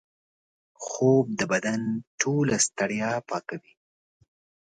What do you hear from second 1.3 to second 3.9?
د بدن ټوله ستړیا پاکوي